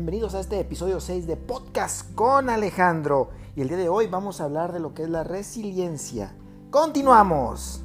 [0.00, 3.28] Bienvenidos a este episodio 6 de Podcast con Alejandro.
[3.54, 6.34] Y el día de hoy vamos a hablar de lo que es la resiliencia.
[6.70, 7.84] ¡Continuamos!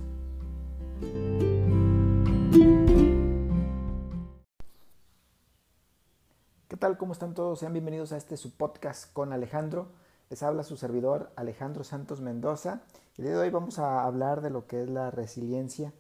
[6.70, 6.98] ¿Qué tal?
[6.98, 7.60] ¿Cómo están todos?
[7.60, 9.90] Sean bienvenidos a este su podcast con Alejandro.
[10.30, 12.84] Les habla su servidor Alejandro Santos Mendoza.
[13.18, 15.92] El día de hoy vamos a hablar de lo que es la resiliencia.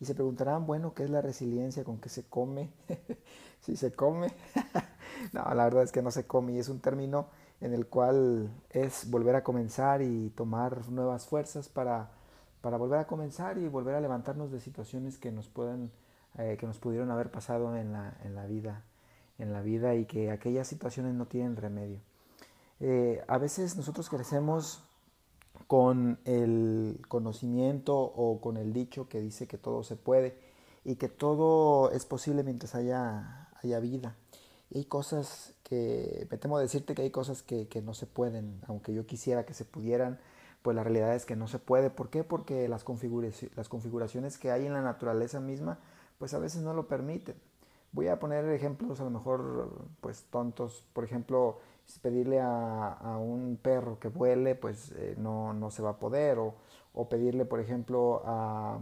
[0.00, 1.84] Y se preguntarán, bueno, ¿qué es la resiliencia?
[1.84, 2.72] ¿Con qué se come?
[3.60, 4.34] si se come.
[5.32, 7.28] no, la verdad es que no se come y es un término
[7.60, 12.10] en el cual es volver a comenzar y tomar nuevas fuerzas para,
[12.60, 15.90] para volver a comenzar y volver a levantarnos de situaciones que nos pueden,
[16.38, 18.84] eh, que nos pudieron haber pasado en la, en la vida,
[19.38, 22.00] en la vida y que aquellas situaciones no tienen remedio.
[22.80, 24.82] Eh, a veces nosotros crecemos
[25.66, 30.38] con el conocimiento o con el dicho que dice que todo se puede
[30.84, 34.16] y que todo es posible mientras haya, haya vida.
[34.74, 38.94] Hay cosas que, me temo decirte que hay cosas que, que, no se pueden, aunque
[38.94, 40.18] yo quisiera que se pudieran,
[40.62, 41.90] pues la realidad es que no se puede.
[41.90, 42.24] ¿Por qué?
[42.24, 45.78] Porque las, configuraciones, las configuraciones que hay en la naturaleza misma,
[46.18, 47.36] pues a veces no lo permiten.
[47.92, 51.58] Voy a poner ejemplos a lo mejor pues tontos, por ejemplo,
[52.02, 56.38] pedirle a, a un perro que vuele, pues eh, no, no, se va a poder,
[56.38, 56.54] o,
[56.94, 58.78] o pedirle, por ejemplo, a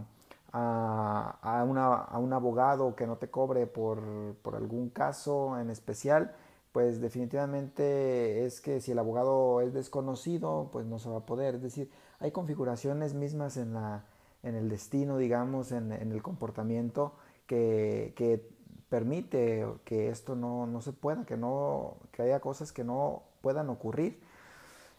[0.51, 6.35] a, a, a, un abogado que no te cobre por, por, algún caso en especial,
[6.71, 11.55] pues definitivamente es que si el abogado es desconocido, pues no se va a poder.
[11.55, 14.05] Es decir, hay configuraciones mismas en, la,
[14.43, 17.13] en el destino, digamos, en, en el comportamiento
[17.47, 22.83] que, que, permite que esto no, no se pueda, que, no, que haya cosas que
[22.83, 24.19] no puedan ocurrir.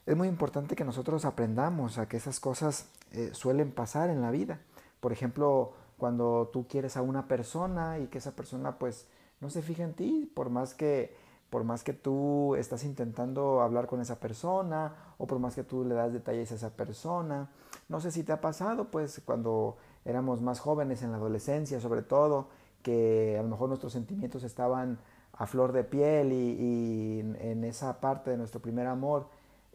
[0.06, 4.30] Es muy importante que nosotros aprendamos a que esas cosas eh, suelen pasar en la
[4.30, 4.60] vida.
[5.00, 9.06] Por ejemplo, cuando tú quieres a una persona y que esa persona pues
[9.40, 11.14] no se fija en ti, por más que
[11.50, 15.84] por más que tú estás intentando hablar con esa persona o por más que tú
[15.84, 17.50] le das detalles a esa persona.
[17.88, 22.02] No sé si te ha pasado, pues cuando éramos más jóvenes en la adolescencia, sobre
[22.02, 22.48] todo,
[22.84, 25.00] que a lo mejor nuestros sentimientos estaban
[25.32, 29.26] a flor de piel y, en esa parte de nuestro primer amor,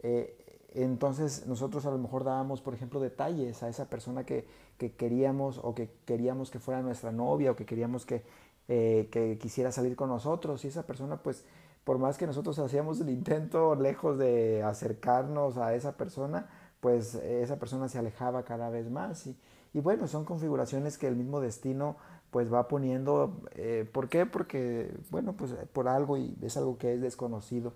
[0.02, 0.35] eh,
[0.82, 4.46] entonces nosotros a lo mejor dábamos, por ejemplo, detalles a esa persona que,
[4.78, 8.22] que queríamos o que queríamos que fuera nuestra novia o que queríamos que,
[8.68, 10.64] eh, que, quisiera salir con nosotros.
[10.64, 11.44] Y esa persona pues
[11.84, 16.48] por más que nosotros hacíamos el intento lejos de acercarnos a esa persona,
[16.80, 19.26] pues esa persona se alejaba cada vez más.
[19.26, 19.36] Y,
[19.72, 21.96] y bueno, son configuraciones que el mismo destino
[22.30, 24.26] pues va poniendo, eh, ¿por qué?
[24.26, 27.72] Porque bueno, pues por algo y es algo que es desconocido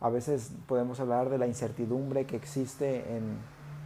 [0.00, 3.38] a veces podemos hablar de la incertidumbre que existe en,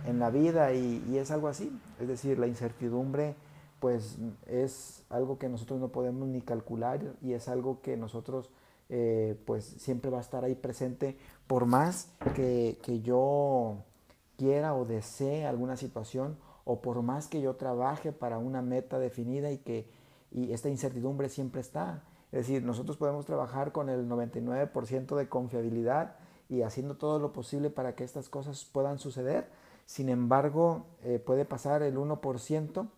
[0.07, 1.73] en la vida y, es algo así.
[2.01, 3.35] Es decir, la incertidumbre
[3.81, 8.51] pues es algo que nosotros no podemos ni calcular y es algo que nosotros
[8.89, 11.17] eh, pues siempre va a estar ahí presente
[11.49, 13.79] por más que, que yo
[14.37, 19.51] quiera o desee alguna situación o por más que yo trabaje para una meta definida
[19.51, 19.89] y que
[20.35, 22.03] y esta incertidumbre siempre está.
[22.33, 26.17] Es decir, nosotros podemos trabajar con el 99% de confiabilidad
[26.49, 29.51] y haciendo todo lo posible para que estas cosas puedan suceder.
[29.85, 32.89] Sin embargo, eh, puede pasar el 1%,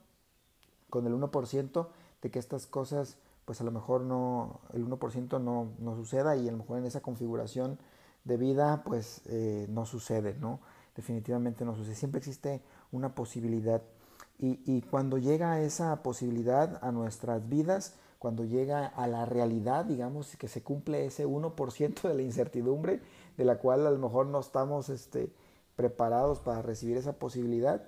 [0.88, 1.88] con el 1%
[2.22, 6.48] de que estas cosas, pues a lo mejor no, el 1% no, no suceda y
[6.48, 7.78] a lo mejor en esa configuración
[8.22, 10.60] de vida, pues eh, no sucede, ¿no?
[10.94, 11.96] Definitivamente no sucede.
[11.96, 12.62] Siempre existe
[12.92, 13.82] una posibilidad.
[14.38, 20.34] Y, y cuando llega esa posibilidad a nuestras vidas, cuando llega a la realidad, digamos,
[20.36, 23.02] que se cumple ese 1% de la incertidumbre,
[23.36, 25.30] de la cual a lo mejor no estamos este,
[25.76, 27.82] preparados para recibir esa posibilidad,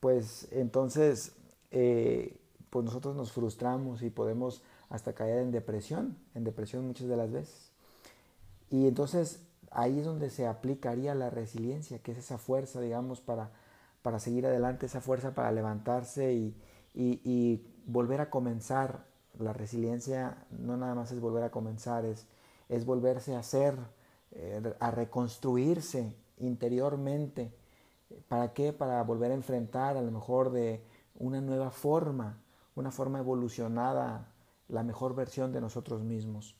[0.00, 1.32] pues entonces
[1.72, 2.38] eh,
[2.70, 7.30] pues nosotros nos frustramos y podemos hasta caer en depresión, en depresión muchas de las
[7.30, 7.70] veces.
[8.70, 9.42] Y entonces
[9.72, 13.50] ahí es donde se aplicaría la resiliencia, que es esa fuerza, digamos, para,
[14.00, 16.56] para seguir adelante, esa fuerza para levantarse y,
[16.94, 22.26] y, volver a comenzar la resiliencia no nada más es volver a comenzar, es,
[22.68, 23.76] es volverse a hacer,
[24.32, 27.52] eh, a reconstruirse interiormente.
[28.28, 28.72] ¿Para qué?
[28.72, 30.82] Para volver a enfrentar a lo mejor de
[31.18, 32.38] una nueva forma,
[32.74, 34.28] una forma evolucionada,
[34.68, 36.56] la mejor versión de nosotros mismos.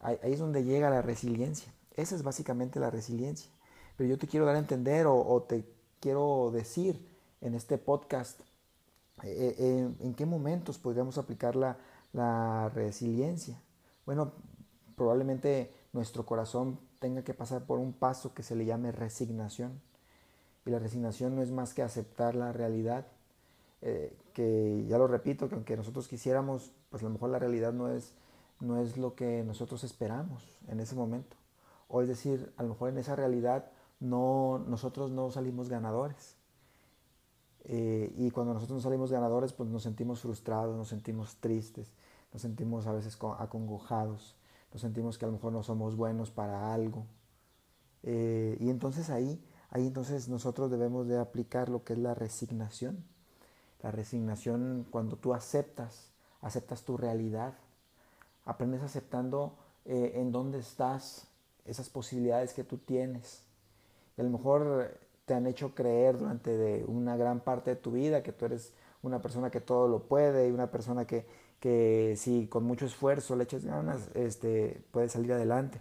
[0.00, 1.72] Ahí, es donde llega la resiliencia.
[1.96, 3.50] Esa es básicamente la resiliencia.
[3.96, 5.64] Pero yo te quiero dar a entender o, te
[6.00, 7.08] quiero decir
[7.40, 8.40] en este podcast
[9.22, 11.76] eh, eh, en qué momentos podríamos aplicarla la
[12.74, 13.60] resiliencia.
[14.06, 14.32] Bueno,
[14.96, 19.80] probablemente nuestro corazón tenga que pasar por un paso que se le llame resignación.
[20.66, 23.06] Y la resignación no es más que aceptar la realidad,
[23.82, 27.72] eh, que ya lo repito, que aunque nosotros quisiéramos, pues a lo mejor la realidad
[27.72, 28.14] no es,
[28.60, 31.36] no es lo que nosotros esperamos en ese momento.
[31.88, 33.70] O es decir, a lo mejor en esa realidad
[34.00, 36.36] no, nosotros no salimos ganadores.
[37.64, 41.92] Eh, y cuando nosotros no salimos ganadores, pues nos sentimos frustrados, nos sentimos tristes,
[42.34, 44.34] nos sentimos a veces acongojados,
[44.72, 47.06] nos sentimos que a lo mejor no somos buenos para algo.
[48.02, 49.40] Eh, y entonces ahí,
[49.70, 53.04] ahí entonces nosotros debemos de aplicar lo que es la resignación.
[53.84, 56.10] La resignación cuando tú aceptas,
[56.40, 57.54] aceptas tu realidad,
[58.44, 61.28] aprendes aceptando eh, en dónde estás,
[61.64, 63.44] esas posibilidades que tú tienes.
[64.18, 68.24] A lo mejor te han hecho creer durante de una gran parte de tu vida
[68.24, 68.72] que tú eres
[69.06, 71.26] una persona que todo lo puede y una persona que,
[71.60, 75.80] que si con mucho esfuerzo le eches ganas, este, puede salir adelante.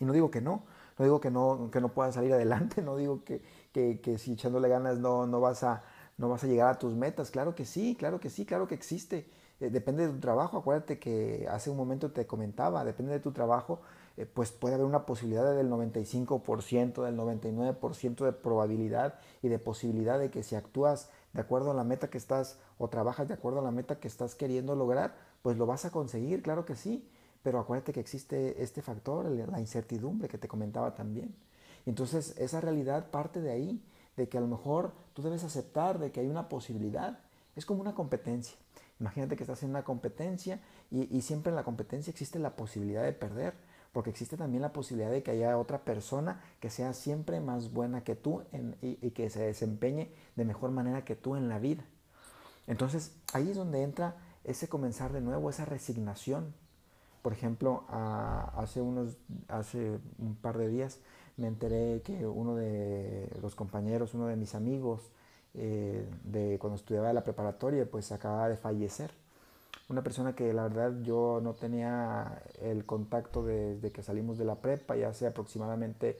[0.00, 0.64] Y no digo que no,
[0.98, 3.42] no digo que no, que no puedas salir adelante, no digo que,
[3.72, 5.82] que, que, si echándole ganas no, no, vas a,
[6.18, 7.30] no vas a llegar a tus metas.
[7.30, 9.30] Claro que sí, claro que sí, claro que existe.
[9.60, 13.32] Eh, depende de tu trabajo, acuérdate que hace un momento te comentaba, depende de tu
[13.32, 13.80] trabajo,
[14.16, 20.18] eh, pues puede haber una posibilidad del 95%, del 99% de probabilidad y de posibilidad
[20.18, 23.60] de que si actúas de acuerdo a la meta que estás o trabajas de acuerdo
[23.60, 27.08] a la meta que estás queriendo lograr, pues lo vas a conseguir, claro que sí.
[27.42, 31.34] Pero acuérdate que existe este factor, la incertidumbre que te comentaba también.
[31.86, 33.82] Entonces esa realidad parte de ahí,
[34.16, 37.20] de que a lo mejor tú debes aceptar de que hay una posibilidad.
[37.56, 38.56] Es como una competencia.
[39.00, 40.60] Imagínate que estás en una competencia
[40.90, 43.54] y, siempre en la competencia existe la posibilidad de perder,
[43.92, 48.04] porque existe también la posibilidad de que haya otra persona que sea siempre más buena
[48.04, 48.42] que tú
[48.82, 51.84] y, que se desempeñe de mejor manera que tú en la vida.
[52.66, 56.54] Entonces ahí es donde entra ese comenzar de nuevo, esa resignación.
[57.22, 59.16] Por ejemplo, hace, unos,
[59.48, 61.00] hace un par de días
[61.36, 65.10] me enteré que uno de los compañeros, uno de mis amigos,
[65.54, 69.12] eh, de cuando estudiaba la preparatoria, pues acababa de fallecer.
[69.90, 74.54] Una persona que la verdad yo no tenía el contacto desde que salimos de la
[74.54, 76.16] prepa, ya hace aproximadamente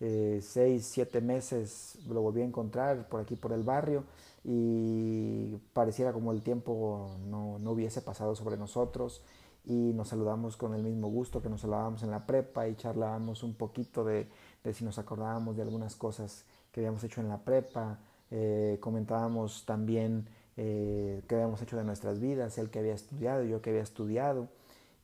[0.00, 4.02] eh, seis, siete meses lo volví a encontrar por aquí, por el barrio,
[4.42, 9.22] y pareciera como el tiempo no, no hubiese pasado sobre nosotros
[9.64, 13.44] y nos saludamos con el mismo gusto que nos saludábamos en la prepa y charlábamos
[13.44, 14.28] un poquito de,
[14.64, 18.00] de si nos acordábamos de algunas cosas que habíamos hecho en la prepa,
[18.32, 20.26] eh, comentábamos también
[20.56, 24.48] eh, qué habíamos hecho de nuestras vidas, él que había estudiado, yo que había estudiado,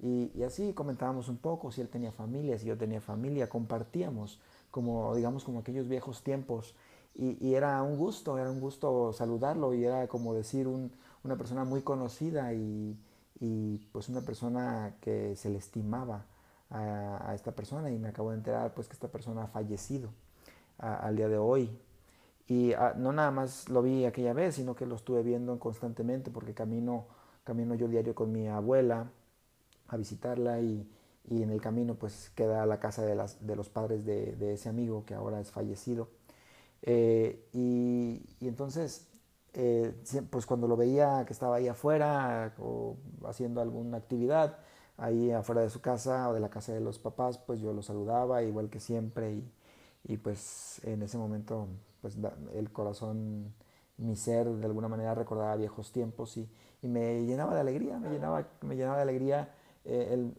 [0.00, 4.40] y, así comentábamos un poco si él tenía familia, si yo tenía familia, compartíamos
[4.70, 6.74] como, digamos, como aquellos viejos tiempos,
[7.14, 11.82] y, era un gusto, era un gusto saludarlo, y era como decir una persona muy
[11.82, 12.96] conocida y,
[13.92, 16.26] pues una persona que se le estimaba
[16.70, 20.10] a, esta persona, y me acabo de enterar pues que esta persona ha fallecido
[20.78, 21.70] al día de hoy,
[22.48, 26.30] y ah, no nada más lo vi aquella vez, sino que lo estuve viendo constantemente
[26.30, 27.06] porque camino,
[27.44, 29.10] camino yo diario con mi abuela
[29.88, 30.88] a visitarla y,
[31.28, 34.54] y en el camino pues queda la casa de, las, de los padres de, de,
[34.54, 36.08] ese amigo que ahora es fallecido.
[36.82, 39.08] Eh, y, y, entonces,
[39.54, 39.92] eh,
[40.30, 42.96] pues cuando lo veía que estaba ahí afuera o
[43.26, 44.58] haciendo alguna actividad,
[44.96, 47.82] ahí afuera de su casa o de la casa de los papás, pues yo lo
[47.82, 49.52] saludaba igual que siempre y,
[50.04, 51.68] y pues en ese momento
[52.00, 52.16] pues
[52.54, 53.54] el corazón,
[53.96, 56.48] mi ser de alguna manera recordaba viejos tiempos y,
[56.82, 60.34] y me llenaba de alegría, me llenaba, me llenaba de alegría eh, el,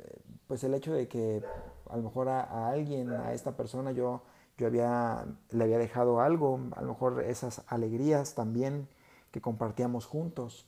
[0.48, 1.44] pues el hecho de que
[1.89, 4.22] a lo mejor a, alguien, a esta persona yo,
[4.58, 8.88] yo había, le había dejado algo, a lo mejor esas alegrías también
[9.32, 10.66] que compartíamos juntos.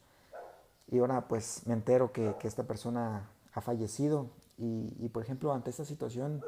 [0.87, 5.53] Y ahora pues me entero que, que esta persona ha fallecido y, y, por ejemplo
[5.53, 6.41] ante esta situación,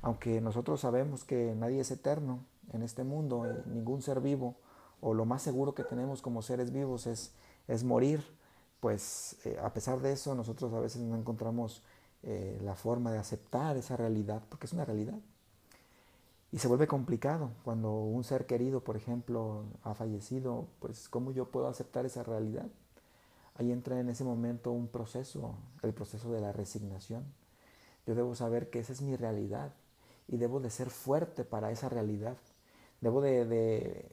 [0.00, 4.56] aunque nosotros sabemos que nadie es eterno, en este mundo, eh, ningún ser vivo,
[5.00, 7.32] o lo más seguro que tenemos como seres vivos es,
[7.68, 8.22] es morir,
[8.80, 11.82] pues eh, a pesar de eso nosotros a veces no encontramos
[12.22, 15.18] eh, la forma de aceptar esa realidad, porque es una realidad.
[16.52, 21.50] Y se vuelve complicado cuando un ser querido, por ejemplo, ha fallecido, pues ¿cómo yo
[21.50, 22.66] puedo aceptar esa realidad?
[23.54, 27.24] Ahí entra en ese momento un proceso, el proceso de la resignación.
[28.06, 29.72] Yo debo saber que esa es mi realidad
[30.28, 32.36] y debo de ser fuerte para esa realidad
[33.02, 34.08] debo de,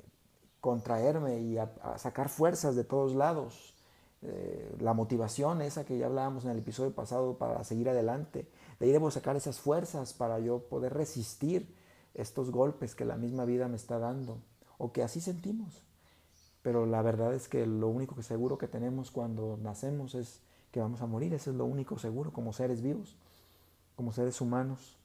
[0.59, 1.57] contraerme y
[1.95, 3.73] sacar fuerzas de todos lados.
[4.21, 8.49] Eh, la motivación esa que ya hablábamos en el episodio pasado para seguir adelante.
[8.77, 11.73] De ahí debo sacar esas fuerzas para yo poder resistir
[12.13, 14.39] estos golpes que la misma vida me está dando
[14.77, 15.83] o que así sentimos.
[16.61, 20.41] Pero la verdad es que lo único que seguro que tenemos cuando nacemos es
[20.71, 21.33] que vamos a morir.
[21.33, 23.15] Eso es lo único seguro como seres vivos,
[23.95, 24.97] como seres humanos.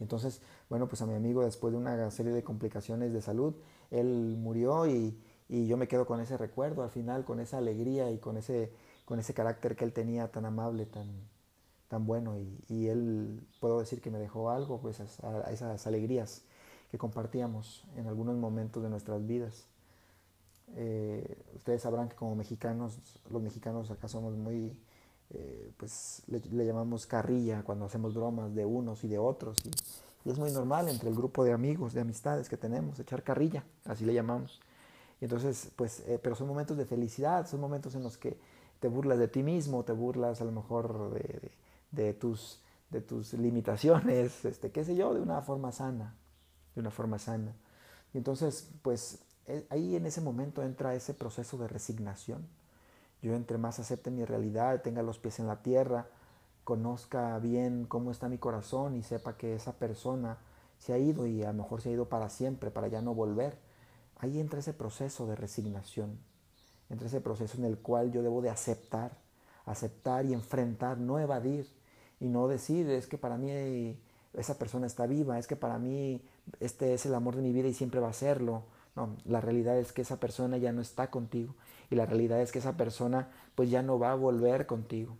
[0.00, 0.40] Entonces,
[0.72, 3.52] bueno, pues a mi amigo después de una serie de complicaciones de salud,
[3.90, 5.14] él murió y,
[5.50, 8.72] yo me quedo con ese recuerdo al final, con esa alegría y con ese,
[9.04, 11.10] con ese carácter que él tenía tan amable, tan,
[11.88, 12.38] tan bueno
[12.70, 16.40] y, él puedo decir que me dejó algo, pues a, esas alegrías
[16.90, 19.66] que compartíamos en algunos momentos de nuestras vidas.
[20.76, 22.98] Eh, ustedes sabrán que como mexicanos,
[23.30, 24.74] los mexicanos acá somos muy,
[25.34, 29.58] eh, pues le, llamamos carrilla cuando hacemos bromas de unos y de otros.
[30.30, 34.04] Es muy normal entre el grupo de amigos, de amistades que tenemos, echar carrilla, así
[34.04, 34.60] le llamamos.
[35.20, 38.38] Y entonces, pues, eh, pero son momentos de felicidad, son momentos en los que
[38.80, 41.52] te burlas de ti mismo, te burlas a lo mejor de,
[41.90, 42.60] de, tus,
[42.90, 46.16] de tus limitaciones, este, qué sé yo, de una forma sana,
[46.74, 47.54] de una forma sana.
[48.12, 52.46] Y entonces, pues, eh, ahí en ese momento entra ese proceso de resignación.
[53.22, 56.08] Yo entre más acepte mi realidad, tenga los pies en la tierra,
[56.64, 60.38] conozca bien cómo está mi corazón y sepa que esa persona
[60.78, 63.14] se ha ido y a lo mejor se ha ido para siempre, para ya no
[63.14, 63.56] volver.
[64.18, 66.18] Ahí entra ese proceso de resignación,
[66.90, 69.18] entra ese proceso en el cual yo debo de aceptar,
[69.64, 71.68] aceptar y enfrentar, no evadir
[72.20, 73.98] y no decir es que para mí
[74.34, 76.22] esa persona está viva, es que para mí
[76.60, 78.64] este es el amor de mi vida y siempre va a serlo.
[78.94, 81.54] No, la realidad es que esa persona ya no está contigo
[81.90, 85.16] y la realidad es que esa persona pues ya no va a volver contigo.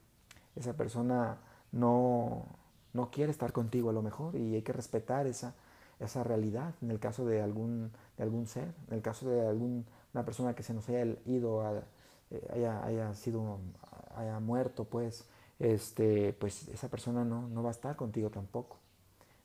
[0.56, 1.38] Esa persona
[1.73, 2.47] no,
[2.92, 5.54] no quiere estar contigo a lo mejor y hay que respetar esa,
[6.00, 9.85] esa realidad en el caso de algún, de algún ser, en el caso de alguna
[10.25, 11.62] persona que se nos haya ido,
[12.30, 13.59] eh, haya, haya, sido,
[14.16, 15.26] haya muerto, pues,
[15.59, 18.78] este, pues esa persona no, no va a estar contigo tampoco.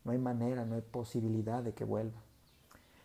[0.03, 2.21] No hay manera, no hay posibilidad de que vuelva.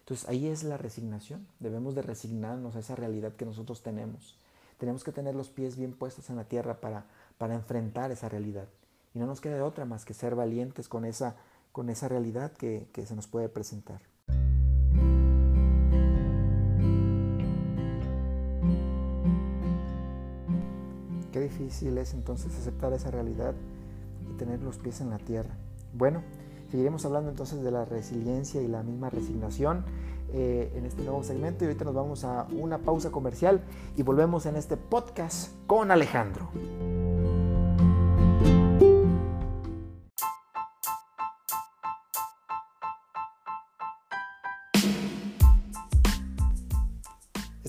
[0.01, 1.47] Entonces ahí es la resignación.
[1.61, 4.37] Debemos de resignarnos a esa realidad que nosotros tenemos.
[4.79, 7.07] Tenemos que tener los pies bien puestos en la tierra para,
[7.39, 8.69] para enfrentar esa realidad.
[9.15, 11.37] Y no nos queda otra más que ser valientes con esa,
[11.73, 14.01] con esa realidad que, que se nos puede presentar.
[21.33, 23.55] Qué difícil es entonces aceptar esa realidad
[24.31, 25.55] y tener los pies en la tierra.
[25.95, 26.23] Bueno,
[26.73, 29.85] Seguiremos hablando entonces de la resiliencia y la misma resignación
[30.33, 33.61] eh, en este nuevo segmento y ahorita nos vamos a una pausa comercial
[33.95, 36.49] y volvemos en este podcast con Alejandro.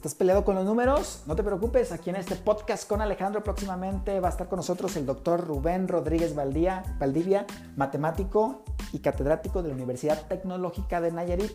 [0.04, 1.24] ¿Estás peleado con los números?
[1.28, 4.98] No te preocupes, aquí en este podcast con Alejandro próximamente va a estar con nosotros
[4.98, 7.46] el doctor Rubén Rodríguez Valdía, Valdivia,
[7.78, 11.54] matemático y catedrático de la Universidad Tecnológica de Nayarit.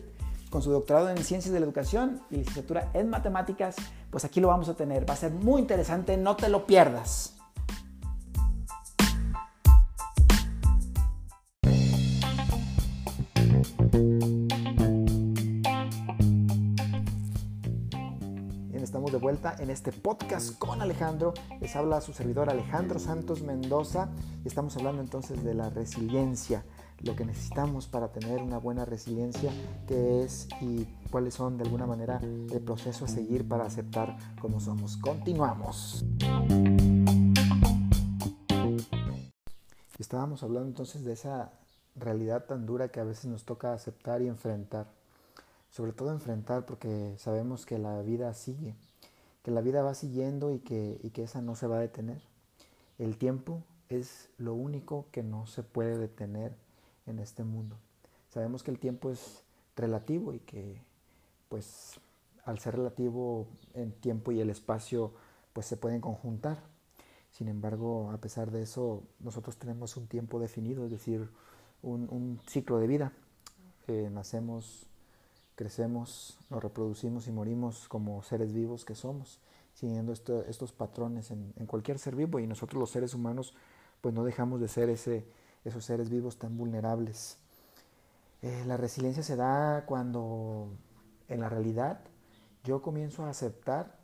[0.49, 3.75] Con su doctorado en Ciencias de la Educación y licenciatura en Matemáticas,
[4.09, 5.07] pues aquí lo vamos a tener.
[5.07, 7.38] Va a ser muy interesante, no te lo pierdas.
[19.19, 21.33] Vuelta en este podcast con Alejandro.
[21.59, 24.09] Les habla su servidor Alejandro Santos Mendoza
[24.45, 26.63] estamos hablando entonces de la resiliencia
[27.01, 29.51] lo que necesitamos para tener una buena resiliencia,
[29.87, 34.59] qué es y cuáles son de alguna manera el proceso a seguir para aceptar como
[34.59, 34.97] somos.
[34.97, 36.05] Continuamos.
[39.97, 41.51] Estábamos hablando entonces de esa
[41.95, 44.87] realidad tan dura que a veces nos toca aceptar y enfrentar.
[45.69, 48.75] Sobre todo enfrentar porque sabemos que la vida sigue,
[49.49, 52.21] que la vida va siguiendo y que, y que esa no se va a detener.
[52.99, 56.53] El tiempo es lo único que no se puede detener
[57.07, 57.75] en este mundo.
[58.29, 59.41] Sabemos que el tiempo es
[59.75, 60.79] relativo y que
[61.47, 61.99] pues
[62.45, 65.13] al ser relativo en tiempo y el espacio
[65.53, 66.59] pues se pueden conjuntar.
[67.31, 71.27] Sin embargo, a pesar de eso, nosotros tenemos un tiempo definido, es decir,
[71.81, 73.13] un, ciclo de vida.
[73.87, 74.85] Eh, nacemos,
[75.59, 79.41] crecemos, nos reproducimos y morimos como seres vivos que somos,
[79.73, 83.53] siguiendo estos patrones en, cualquier ser vivo y nosotros los seres humanos
[83.99, 85.25] pues no dejamos de ser ese,
[85.65, 87.39] esos seres vivos tan vulnerables.
[88.41, 90.69] Eh, la resiliencia se da cuando
[91.27, 91.99] en la realidad
[92.63, 93.99] yo comienzo a aceptar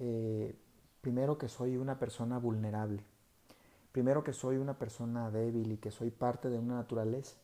[0.00, 0.56] eh,
[1.02, 3.04] primero que soy una persona vulnerable,
[3.92, 7.36] primero que soy una persona débil y que soy parte de una naturaleza.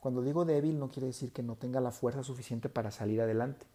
[0.00, 3.66] Cuando digo débil no quiere decir que no tenga la fuerza suficiente para salir adelante.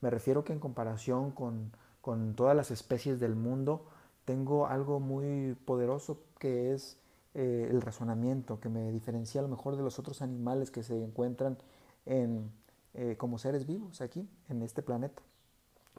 [0.00, 3.86] Me refiero que en comparación con, con todas las especies del mundo,
[4.24, 6.96] tengo algo muy poderoso que es
[7.34, 11.02] eh, el razonamiento, que me diferencia a lo mejor de los otros animales que se
[11.02, 11.58] encuentran
[12.04, 12.50] en,
[12.94, 15.22] eh, como seres vivos aquí, en este planeta.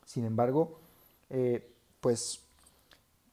[0.05, 0.79] Sin embargo,
[1.29, 2.41] eh, pues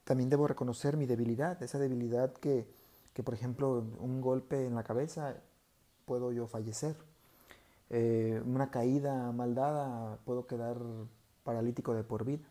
[0.05, 2.67] también debo reconocer mi debilidad, esa debilidad que,
[3.13, 5.37] que, por ejemplo, un golpe en la cabeza
[6.11, 6.97] puedo yo fallecer.
[8.45, 10.76] una caída mal dada puedo quedar
[11.45, 12.49] paralítico de por vida.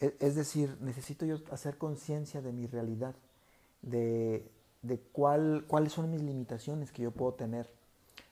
[0.00, 3.16] E, es decir, necesito yo hacer conciencia de mi realidad,
[3.82, 4.48] de,
[4.82, 7.68] de cuál, cuáles son mis limitaciones que yo puedo tener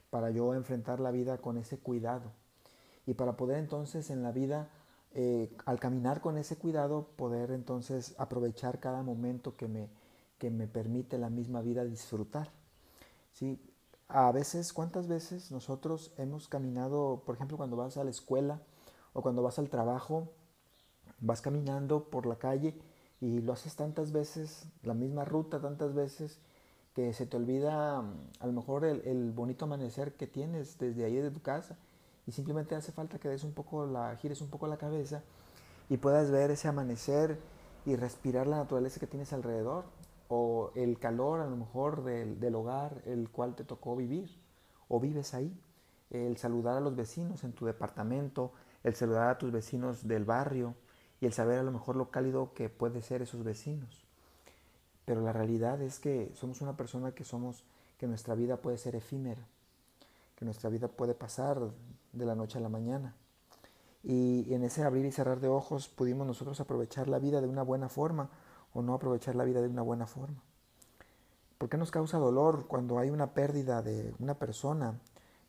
[0.09, 2.31] para yo enfrentar la vida con ese cuidado.
[3.05, 4.69] Y para poder entonces en la vida,
[5.13, 9.89] eh, al caminar con ese cuidado, poder entonces aprovechar cada momento que me,
[10.37, 12.49] que me permite la misma vida disfrutar.
[13.33, 13.59] ¿Sí?
[14.13, 18.59] A veces, ¿cuántas veces nosotros hemos caminado, por ejemplo, cuando vas a la escuela
[19.13, 20.27] o cuando vas al trabajo,
[21.21, 22.77] vas caminando por la calle
[23.21, 26.39] y lo haces tantas veces, la misma ruta tantas veces,
[26.93, 31.15] que se te olvida mm, a lo mejor el, bonito amanecer que tienes desde ahí
[31.15, 31.77] de tu casa
[32.27, 35.23] y simplemente hace falta que des un poco la, gires un poco la cabeza
[35.89, 37.39] y puedas ver ese amanecer
[37.85, 39.85] y respirar la naturaleza que tienes alrededor
[40.33, 44.29] o el calor a lo mejor del, del hogar el cual te tocó vivir
[44.87, 45.53] o vives ahí,
[46.09, 48.53] el saludar a los vecinos en tu departamento,
[48.85, 50.75] el saludar a tus vecinos del barrio
[51.19, 54.05] y el saber a lo mejor lo cálido que puede ser esos vecinos.
[55.03, 57.65] Pero la realidad es que somos una persona que somos,
[57.97, 59.45] que nuestra vida puede ser efímera,
[60.37, 61.59] que nuestra vida puede pasar
[62.13, 63.15] de la noche a la mañana.
[64.01, 67.63] Y en ese abrir y cerrar de ojos pudimos nosotros aprovechar la vida de una
[67.63, 68.29] buena forma
[68.73, 70.41] o no aprovechar la vida de una buena forma.
[71.57, 74.99] ¿Por qué nos causa dolor cuando hay una pérdida de una persona?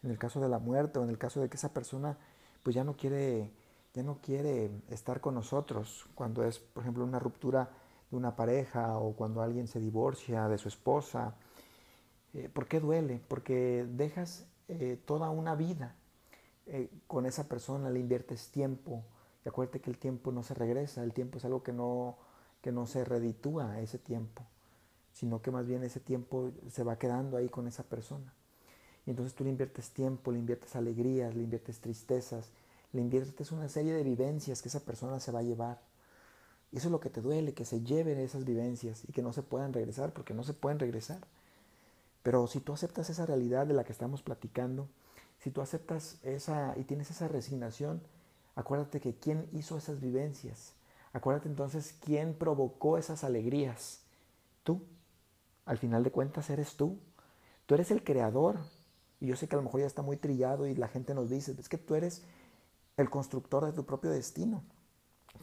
[0.02, 2.18] En el caso de la muerte o en el caso de que esa persona
[2.62, 3.50] pues ya no quiere
[3.94, 7.70] ya no quiere estar con nosotros cuando es, por ejemplo, una ruptura
[8.10, 11.34] de una pareja o cuando alguien se divorcia de su esposa.
[12.32, 13.20] Eh, ¿Por qué duele?
[13.28, 15.94] Porque dejas eh, toda una vida
[16.66, 19.04] eh, con esa persona, le inviertes tiempo.
[19.44, 22.16] Y acuérdate que el tiempo no se regresa, el tiempo es algo que no,
[22.62, 24.44] que no se reditúa ese tiempo,
[25.12, 28.32] sino que más bien ese tiempo se va quedando ahí con esa persona.
[29.04, 32.50] Y entonces tú le inviertes tiempo, le inviertes alegrías, le inviertes tristezas,
[32.92, 35.80] le inviertes una serie de vivencias que esa persona se va a llevar.
[36.70, 39.32] Y eso es lo que te duele, que se lleven esas vivencias y que no
[39.32, 41.18] se puedan regresar, porque no se pueden regresar.
[42.22, 44.88] Pero si tú aceptas esa realidad de la que estamos platicando,
[45.40, 48.00] si tú aceptas esa y tienes esa resignación,
[48.54, 50.74] acuérdate que quién hizo esas vivencias.
[51.12, 54.00] Acuérdate entonces quién provocó esas alegrías.
[54.62, 54.82] Tú.
[55.64, 56.98] Al final de cuentas eres tú.
[57.66, 58.58] Tú eres el creador.
[59.20, 61.30] Y yo sé que a lo mejor ya está muy trillado y la gente nos
[61.30, 62.22] dice, es que tú eres
[62.96, 64.64] el constructor de tu propio destino.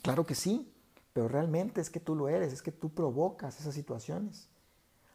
[0.01, 0.73] Claro que sí,
[1.13, 4.49] pero realmente es que tú lo eres, es que tú provocas esas situaciones,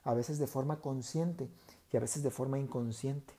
[0.02, 1.48] a veces de forma consciente
[1.92, 3.34] y a veces de forma inconsciente.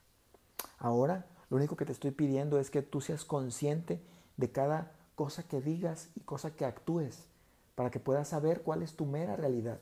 [0.78, 4.02] Ahora, lo único que te estoy pidiendo es que tú seas consciente
[4.36, 7.24] de cada cosa que digas y cosa que actúes,
[7.74, 9.80] para que puedas saber cuál es tu mera realidad.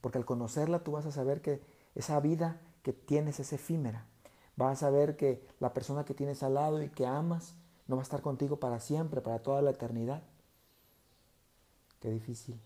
[0.00, 1.62] Porque al conocerla tú vas a saber que
[1.94, 4.06] esa vida que tienes es efímera.
[4.56, 7.54] Vas a saber que la persona que tienes al lado y que amas
[7.86, 10.22] no va a estar contigo para siempre, para toda la eternidad.
[12.00, 12.58] Qué difícil,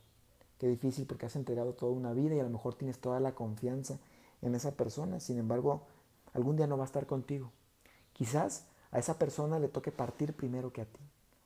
[0.59, 3.35] qué difícil porque has entregado toda una vida y a lo mejor tienes toda la
[3.35, 3.99] confianza
[4.43, 5.87] en esa persona, sin embargo,
[6.33, 7.51] algún día no va a estar contigo.
[8.13, 11.01] Quizás a esa persona le toque partir primero que a ti,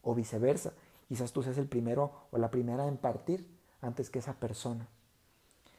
[0.08, 0.72] o viceversa,
[1.06, 3.46] quizás tú seas el primero o la primera en partir
[3.82, 4.88] antes que esa persona.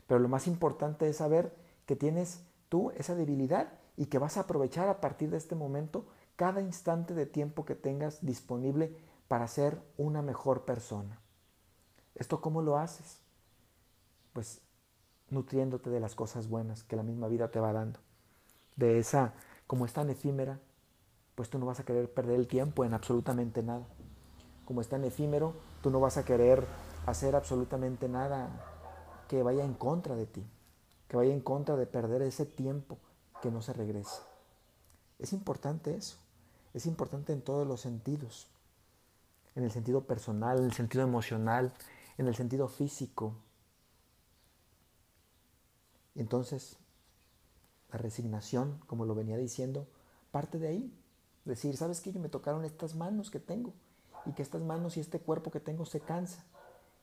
[0.06, 1.56] Pero lo más importante es saber
[1.88, 6.06] que tienes tú esa debilidad y que vas a aprovechar a partir de este momento
[6.36, 8.96] cada instante de tiempo que tengas disponible
[9.28, 11.20] para ser una mejor persona.
[12.14, 13.20] ¿Esto cómo lo haces?
[14.34, 14.62] Pues
[15.30, 18.00] nutriéndote de las cosas buenas que la misma vida te va dando.
[18.76, 19.34] De esa,
[19.66, 20.60] como es tan efímera,
[21.34, 23.88] pues tú no vas a querer perder el tiempo en absolutamente nada.
[24.70, 26.64] Como es tan efímero, tú no vas a querer
[27.08, 28.52] hacer absolutamente nada
[29.28, 30.46] que vaya en contra de ti,
[31.08, 33.00] que vaya en contra de perder ese tiempo
[33.42, 34.22] que no se regresa.
[35.18, 36.18] Es importante eso.
[36.76, 38.46] Es importante en todos los sentidos,
[39.56, 41.74] en el sentido personal, en el sentido emocional,
[42.20, 43.34] en el sentido físico.
[46.14, 46.78] Entonces,
[47.92, 49.88] la resignación, como lo venía diciendo,
[50.30, 50.94] parte de ahí.
[51.44, 52.14] Decir, ¿sabes qué?
[52.14, 53.74] Me tocaron estas manos que tengo
[54.30, 56.46] y que estas manos y este cuerpo que tengo se cansa.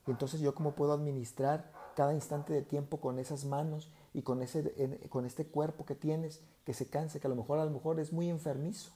[0.07, 4.43] Y entonces yo cómo puedo administrar cada instante de tiempo con esas manos y con,
[4.43, 7.71] ese, con este cuerpo que tienes que se cansa, que a lo mejor a lo
[7.71, 8.93] mejor es muy enfermizo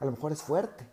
[0.00, 0.86] a lo mejor es fuerte,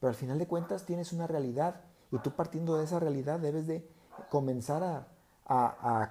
[0.00, 3.66] pero al final de cuentas tienes una realidad y tú partiendo de esa realidad debes
[3.66, 3.88] de
[4.28, 5.06] comenzar a,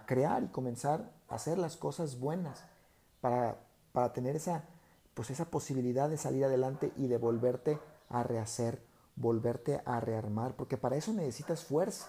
[0.06, 2.66] crear y comenzar a hacer las cosas buenas
[3.22, 3.58] para,
[3.94, 4.64] para tener esa,
[5.14, 8.82] pues esa posibilidad de salir adelante y de volverte a rehacer,
[9.20, 12.08] volverte a rearmar, porque para eso necesitas fuerza.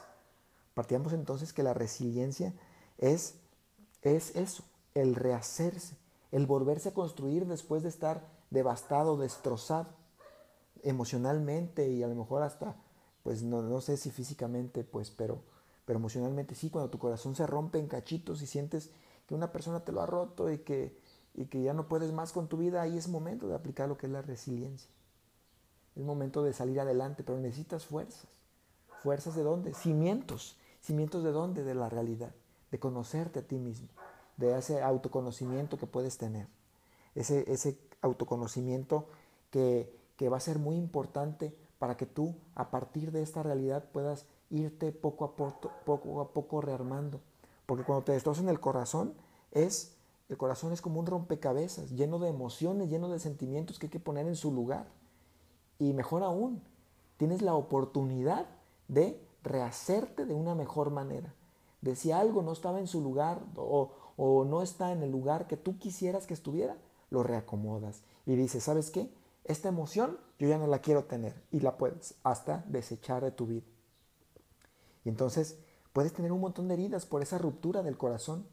[0.75, 2.55] Partíamos entonces que la resiliencia
[2.99, 3.35] es,
[4.03, 4.63] es eso,
[4.95, 5.97] el rehacerse,
[6.31, 9.89] el volverse a construir después de estar devastado, destrozado
[10.83, 12.77] emocionalmente y a lo mejor hasta,
[13.23, 15.43] pues no, no sé si físicamente, pues, pero,
[15.85, 18.91] pero emocionalmente sí, cuando tu corazón se rompe en cachitos y sientes
[19.27, 20.97] que una persona te lo ha roto y que,
[21.35, 23.99] y que ya no puedes más con tu vida, ahí es momento de aplicar lo
[23.99, 24.91] que es la resiliencia.
[25.97, 28.27] Es momento de salir adelante, pero necesitas fuerzas.
[29.03, 29.75] ¿Fuerzas de dónde?
[29.75, 30.57] Cimientos.
[30.83, 31.65] ¿Cimientos de dónde?
[31.65, 32.33] De la realidad.
[32.71, 33.89] De conocerte a ti mismo.
[34.37, 36.47] De ese autoconocimiento que puedes tener.
[37.15, 39.09] Ese, autoconocimiento
[39.51, 43.85] que, que va a ser muy importante para que tú, a partir de esta realidad,
[43.93, 47.21] puedas irte poco a poco, poco, a poco rearmando.
[47.67, 49.15] Porque cuando te destrozan el corazón,
[49.53, 49.97] es,
[50.29, 54.01] el corazón es como un rompecabezas, lleno de emociones, lleno de sentimientos que hay que
[54.01, 54.87] poner en su lugar.
[55.81, 56.63] Y mejor aún,
[57.17, 58.47] tienes la oportunidad
[58.87, 61.35] de rehacerte de una mejor manera.
[61.81, 65.47] De si algo no estaba en su lugar o, o no está en el lugar
[65.47, 66.77] que tú quisieras que estuviera,
[67.09, 69.11] lo reacomodas y dices, ¿sabes qué?
[69.45, 73.47] Esta emoción yo ya no la quiero tener y la puedes hasta desechar de tu
[73.47, 73.65] vida.
[75.05, 75.59] Y entonces
[75.95, 78.47] puedes tener un montón de heridas por esa ruptura del corazón,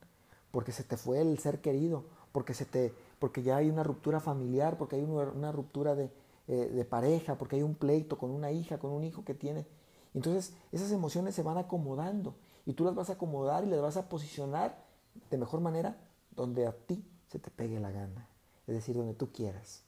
[0.51, 4.21] porque se te fue el ser querido, porque, se te, porque ya hay una ruptura
[4.21, 6.09] familiar, porque hay una ruptura de,
[6.47, 9.65] eh, de pareja, porque hay un pleito con una hija, con un hijo que tiene.
[10.13, 13.97] Entonces esas emociones se van acomodando y tú las vas a acomodar y las vas
[13.97, 14.83] a posicionar
[15.29, 15.97] de mejor manera
[16.31, 18.27] donde a ti se te pegue la gana,
[18.65, 19.83] es decir, donde tú quieras.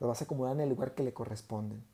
[0.00, 1.84] Las vas a acomodar en el lugar que le corresponden.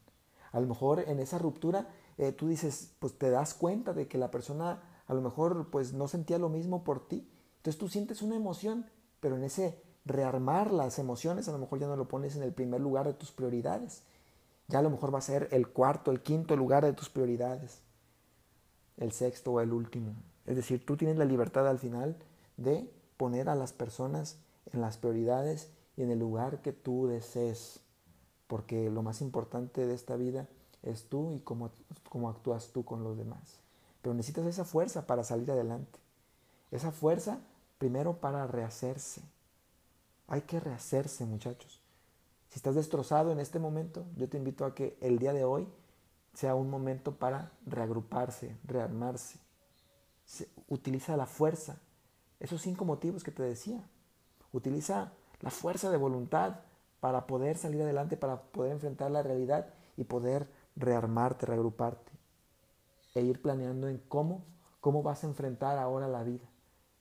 [0.53, 4.19] A lo mejor en esa ruptura eh, tú dices, pues te das cuenta de que
[4.19, 7.29] la persona a lo mejor pues no sentía lo mismo por ti.
[7.59, 8.87] Entonces tú sientes una emoción,
[9.21, 12.53] pero en ese rearmar las emociones, a lo mejor ya no lo pones en el
[12.53, 14.03] primer lugar de tus prioridades.
[14.67, 17.81] Ya a lo mejor va a ser el cuarto, el quinto lugar de tus prioridades.
[18.97, 20.15] El sexto o el último.
[20.47, 22.17] Es decir, tú tienes la libertad al final
[22.57, 24.39] de poner a las personas
[24.73, 27.81] en las prioridades y en el lugar que tú desees.
[28.47, 30.49] Porque lo más importante de esta vida
[30.83, 31.71] es tú y cómo,
[32.09, 33.61] cómo actúas tú con los demás.
[34.03, 35.99] Pero necesitas esa fuerza para salir adelante.
[36.71, 37.41] Esa fuerza
[37.79, 39.23] primero para rehacerse
[40.29, 41.81] hay que rehacerse, muchachos.
[42.51, 45.67] Si estás destrozado en este momento, yo te invito a que el día de hoy
[46.35, 49.41] sea un momento para reagruparse, rearmarse.
[50.69, 51.81] utiliza la fuerza.
[52.39, 53.83] Esos cinco motivos que te decía.
[54.53, 56.61] Utiliza la fuerza de voluntad
[57.01, 62.13] para poder salir adelante, para poder enfrentar la realidad y poder rearmarte, reagruparte.
[63.15, 64.45] E ir planeando en cómo,
[64.81, 66.45] cómo vas a enfrentar ahora la vida.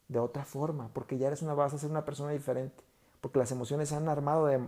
[0.08, 2.87] De otra forma, porque ya eres una, vas a ser una persona diferente
[3.22, 4.60] porque las emociones han armado, de,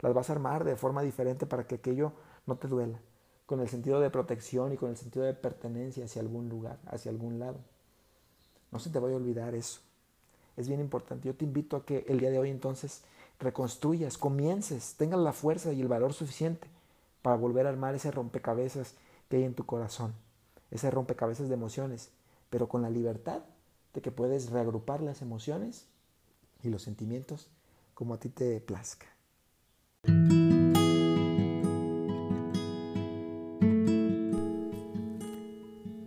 [0.00, 2.12] las vas a armar de forma diferente para que aquello
[2.46, 3.00] no te duela,
[3.46, 7.10] con el sentido de protección y con el sentido de pertenencia hacia algún lugar, hacia
[7.10, 7.58] algún lado.
[8.70, 9.80] No se te vaya a olvidar eso.
[10.56, 11.28] Es bien importante.
[11.28, 13.02] Yo te invito a que el día de hoy entonces
[13.38, 16.68] reconstruyas, comiences, tengas la fuerza y el valor suficiente
[17.22, 18.94] para volver a armar ese rompecabezas
[19.28, 20.14] que hay en tu corazón,
[20.70, 22.10] ese rompecabezas de emociones,
[22.50, 23.42] pero con la libertad
[23.92, 25.86] de que puedes reagrupar las emociones
[26.62, 27.48] y los sentimientos
[27.96, 29.06] como a ti te plazca.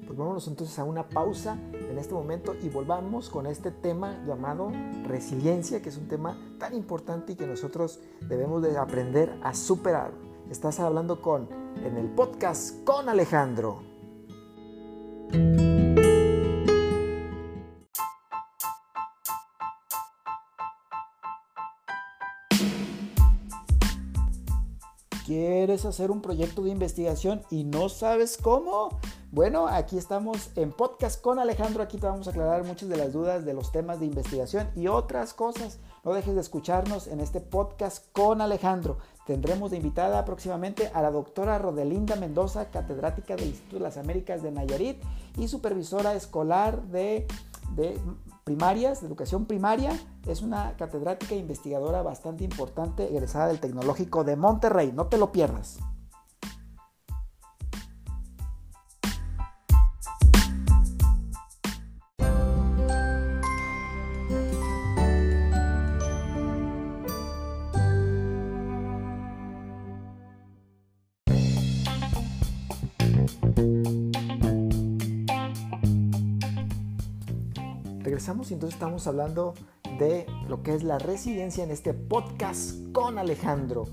[0.06, 4.71] Pues vámonos entonces a una pausa en este momento y volvamos con este tema llamado
[5.08, 10.12] resiliencia, que es un tema tan importante y que nosotros debemos de aprender a superar.
[10.52, 11.49] Estás hablando con
[11.84, 13.82] en el podcast con Alejandro.
[25.30, 28.89] ¿Quieres hacer un proyecto de investigación y no sabes cómo?
[29.32, 31.84] Bueno, aquí estamos en podcast con Alejandro.
[31.84, 34.88] Aquí te vamos a aclarar muchas de las dudas de los temas de investigación y
[34.88, 35.78] otras cosas.
[36.04, 38.98] No dejes de escucharnos en este podcast con Alejandro.
[39.28, 44.42] Tendremos de invitada próximamente a la doctora Rodelinda Mendoza, catedrática del Instituto de las Américas
[44.42, 44.98] de Nayarit
[45.38, 47.28] y supervisora escolar de,
[47.76, 48.02] de
[48.43, 49.91] primarias, de educación primaria.
[50.28, 54.91] Es una catedrática e investigadora bastante importante, egresada del Tecnológico de Monterrey.
[54.93, 55.80] No te lo pierdas.
[78.47, 79.54] Y entonces estamos hablando
[79.99, 83.84] de lo que es la resiliencia en este podcast con Alejandro.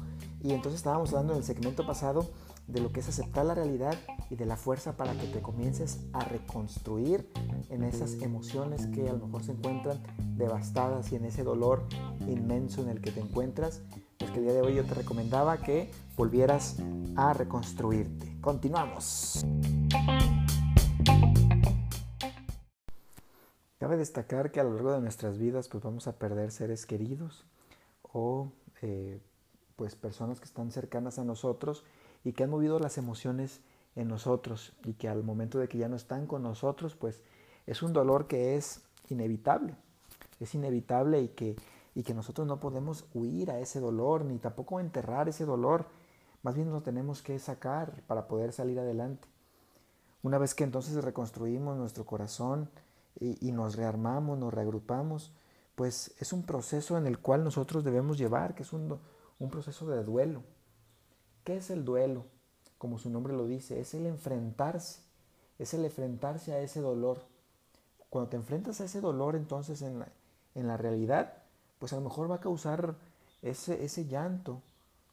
[0.40, 2.30] Y entonces estábamos hablando en el segmento pasado
[2.68, 3.96] de lo que es aceptar la realidad
[4.30, 7.28] y de la fuerza para que te comiences a reconstruir
[7.70, 10.00] en esas emociones que a lo mejor se encuentran
[10.36, 11.84] devastadas y en ese dolor
[12.28, 13.82] inmenso en el que te encuentras.
[14.18, 16.76] Pues que el día de hoy yo te recomendaba que volvieras
[17.16, 18.40] a reconstruirte.
[18.40, 19.44] Continuamos.
[23.96, 27.44] Destacar que a lo largo de nuestras vidas pues vamos a perder seres queridos
[28.02, 29.20] o eh,
[29.76, 31.84] pues personas que están cercanas a nosotros
[32.24, 33.60] y que han movido las emociones
[33.94, 37.22] en nosotros y que al momento de que ya no están con nosotros pues
[37.66, 39.74] es un dolor que es inevitable,
[40.40, 41.56] es inevitable y que,
[41.94, 45.86] y que nosotros no podemos huir a ese dolor ni tampoco enterrar ese dolor,
[46.42, 49.28] más bien lo tenemos que sacar para poder salir adelante.
[50.22, 52.70] Una vez que entonces reconstruimos nuestro corazón
[53.18, 55.32] y, nos rearmamos, nos reagrupamos,
[55.74, 58.98] pues es un proceso en el cual nosotros debemos llevar, que es un,
[59.38, 60.42] un proceso de duelo.
[61.44, 62.24] ¿Qué es el duelo?
[62.78, 65.00] Como su nombre lo dice, es el enfrentarse,
[65.58, 67.22] es el enfrentarse a ese dolor.
[68.10, 70.08] Cuando te enfrentas a ese dolor, entonces en la,
[70.54, 71.34] en la realidad,
[71.78, 72.96] pues a lo mejor va a causar
[73.42, 74.62] ese, ese llanto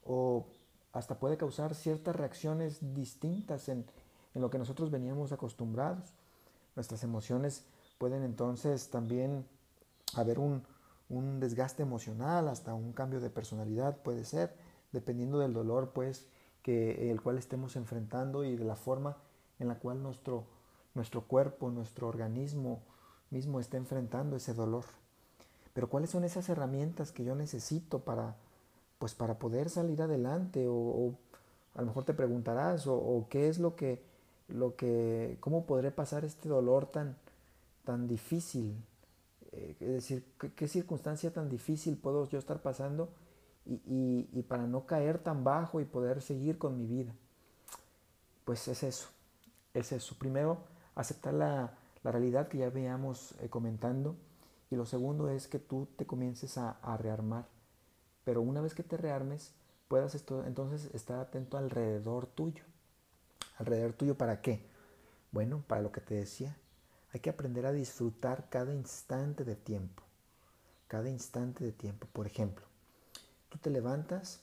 [0.06, 0.46] o
[0.92, 3.86] hasta puede causar ciertas reacciones distintas en,
[4.34, 6.14] en lo que nosotros veníamos acostumbrados.
[6.76, 7.66] Nuestras emociones
[8.04, 9.46] pueden entonces también
[10.14, 10.62] haber un,
[11.08, 14.54] un desgaste emocional, hasta un cambio de personalidad puede ser,
[14.92, 16.28] dependiendo del dolor pues
[16.64, 19.16] que el cual estemos enfrentando y de la forma
[19.58, 20.44] en la cual nuestro,
[20.96, 22.82] nuestro cuerpo, nuestro organismo
[23.30, 24.84] mismo está enfrentando ese dolor.
[25.74, 28.36] Pero ¿cuáles son esas herramientas que yo necesito para,
[29.00, 30.68] pues para poder salir adelante?
[30.68, 31.14] O,
[31.74, 34.04] a lo mejor te preguntarás, o, qué es lo que,
[34.50, 37.16] lo que, cómo podré pasar este dolor tan,
[37.84, 38.84] tan difícil
[39.54, 43.10] eh, es decir, ¿qué, circunstancia tan difícil puedo yo estar pasando
[43.66, 47.14] y, para no caer tan bajo y poder seguir con mi vida.
[48.44, 49.08] Pues es eso,
[49.74, 50.16] es eso.
[50.18, 50.58] Primero,
[50.96, 54.18] aceptar la, realidad que ya veíamos eh, comentando
[54.70, 57.46] y lo segundo es que tú te comiences a, rearmar.
[58.26, 59.54] Pero una vez que te rearmes,
[59.88, 60.16] puedas
[60.46, 62.64] entonces estar atento alrededor tuyo.
[63.58, 64.66] ¿Alrededor tuyo para qué?
[65.32, 66.58] Bueno, para lo que te decía,
[67.14, 70.02] hay que aprender a disfrutar cada instante de tiempo.
[70.88, 72.08] Cada instante de tiempo.
[72.12, 72.66] Por ejemplo,
[73.50, 74.40] tú te levantas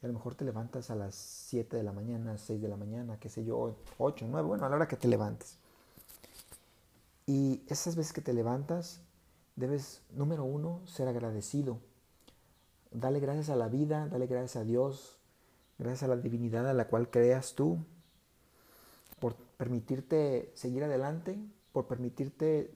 [0.00, 2.76] y a lo mejor te levantas a las 7 de la mañana, 6 de la
[2.76, 5.58] mañana, qué sé yo, 8, 9, bueno, a la hora que te levantes.
[7.26, 9.00] Y esas veces que te levantas,
[9.56, 11.80] debes, número uno, ser agradecido.
[12.92, 15.18] Dale gracias a la vida, dale gracias a Dios,
[15.78, 17.78] gracias a la divinidad a la cual creas tú,
[19.18, 21.38] por permitirte seguir adelante,
[21.76, 22.74] por permitirte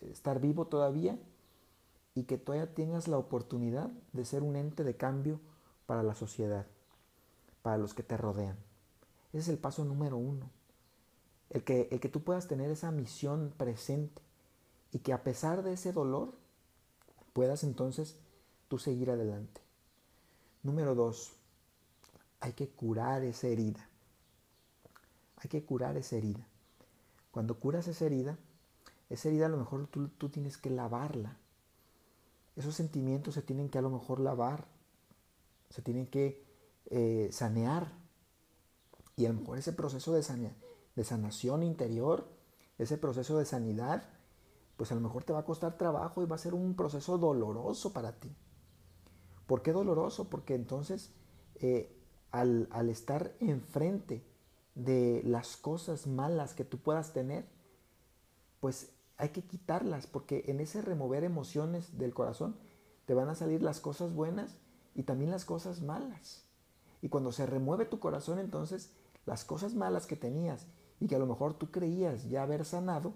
[0.00, 1.18] estar vivo todavía
[2.14, 5.38] y que todavía tengas la oportunidad de ser un ente de cambio
[5.84, 6.66] para la sociedad,
[7.60, 8.56] para los que te rodean.
[9.34, 10.48] Ese es el paso número uno.
[11.50, 14.22] El que, el que tú puedas tener esa misión presente
[14.90, 16.32] y que a pesar de ese dolor
[17.34, 18.16] puedas entonces
[18.68, 19.60] tú seguir adelante.
[20.62, 21.34] Número dos,
[22.40, 23.86] hay que curar esa herida.
[25.36, 26.46] Hay que curar esa herida.
[27.30, 28.38] Cuando curas esa herida,
[29.08, 31.36] esa herida a lo mejor tú, tienes que lavarla.
[32.56, 34.66] Esos sentimientos se tienen que a lo mejor lavar,
[35.68, 36.44] se tienen que
[36.86, 37.92] eh, sanear.
[39.16, 40.52] Y a lo mejor ese proceso de,
[40.96, 42.28] de sanación interior,
[42.78, 44.08] ese proceso de sanidad,
[44.76, 47.18] pues a lo mejor te va a costar trabajo y va a ser un proceso
[47.18, 48.34] doloroso para ti.
[49.46, 50.30] ¿Por qué doloroso?
[50.30, 51.12] Porque entonces
[51.56, 51.94] eh,
[52.30, 54.24] al, al, estar enfrente
[54.84, 57.44] de las cosas malas que tú puedas tener,
[58.60, 62.56] pues hay que quitarlas, porque en ese remover emociones del corazón
[63.06, 64.56] te van a salir las cosas buenas
[64.94, 66.44] y también las cosas malas.
[67.02, 68.92] Y cuando se remueve tu corazón, entonces
[69.26, 70.66] las cosas malas que tenías
[71.00, 73.12] y que a lo mejor tú creías ya haber sanado,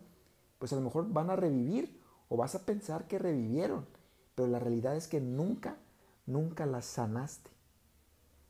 [0.58, 3.86] pues a lo mejor van a revivir o vas a pensar que revivieron,
[4.34, 5.76] pero la realidad es que nunca,
[6.26, 7.50] nunca las sanaste.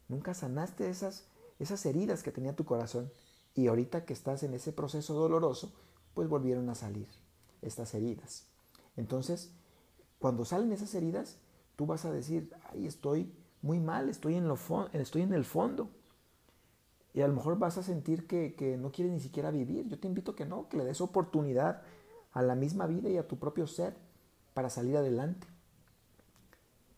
[0.08, 1.26] Nunca sanaste esas
[1.58, 3.10] esas heridas que tenía tu corazón
[3.54, 5.72] y ahorita que estás en ese proceso doloroso,
[6.14, 7.08] pues volvieron a salir
[7.62, 8.46] estas heridas.
[8.96, 9.52] Entonces,
[10.18, 11.38] cuando salen esas heridas,
[11.76, 14.58] tú vas a decir, ay, estoy muy mal, estoy en, lo
[14.92, 15.88] estoy en el fondo.
[17.12, 19.86] Y a lo mejor vas a sentir que, que no quieres ni siquiera vivir.
[19.88, 21.82] Yo te invito a que no, que le des oportunidad
[22.32, 23.96] a la misma vida y a tu propio ser
[24.52, 25.46] para salir adelante.